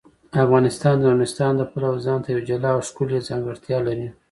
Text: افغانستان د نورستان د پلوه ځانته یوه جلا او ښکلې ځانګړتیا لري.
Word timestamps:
افغانستان 0.43 0.95
د 0.99 1.03
نورستان 1.13 1.51
د 1.57 1.61
پلوه 1.71 1.99
ځانته 2.05 2.27
یوه 2.31 2.43
جلا 2.49 2.69
او 2.75 2.81
ښکلې 2.87 3.25
ځانګړتیا 3.29 3.77
لري. 3.87 4.07